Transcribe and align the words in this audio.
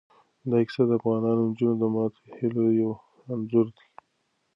دا 0.49 0.57
کیسه 0.67 0.83
د 0.87 0.91
افغان 0.97 1.23
نجونو 1.47 1.73
د 1.81 1.83
ماتو 1.93 2.19
هیلو 2.37 2.65
یو 2.79 2.91
انځور 3.31 3.67
دی. 3.75 3.85